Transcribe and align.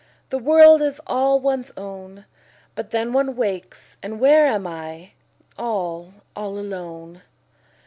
The 0.31 0.39
world 0.39 0.81
is 0.81 0.99
all 1.05 1.39
one's 1.39 1.71
own. 1.77 2.25
But 2.73 2.89
then 2.89 3.13
one 3.13 3.35
wakes, 3.35 3.97
and 4.01 4.19
where 4.19 4.47
am 4.47 4.65
I? 4.65 5.11
All, 5.59 6.11
all 6.35 6.57
alone. 6.57 7.21